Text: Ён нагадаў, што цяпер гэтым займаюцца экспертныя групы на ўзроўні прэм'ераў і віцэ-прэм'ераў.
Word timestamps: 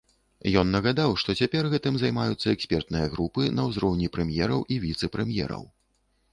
Ён 0.61 0.71
нагадаў, 0.75 1.13
што 1.23 1.35
цяпер 1.41 1.69
гэтым 1.73 1.99
займаюцца 2.05 2.47
экспертныя 2.55 3.11
групы 3.15 3.43
на 3.61 3.69
ўзроўні 3.69 4.11
прэм'ераў 4.17 4.67
і 4.77 4.83
віцэ-прэм'ераў. 4.89 5.63